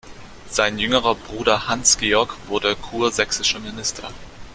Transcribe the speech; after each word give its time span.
Sein 0.49 0.79
jüngerer 0.79 1.13
Bruder 1.13 1.67
Hans 1.67 1.99
Georg 1.99 2.35
wurde 2.47 2.75
kursächsischer 2.75 3.59
Minister. 3.59 4.09